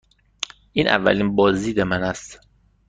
این 0.73 0.87
اولین 0.87 1.35
بازدید 1.35 1.79
من 1.79 2.03
است. 2.03 2.39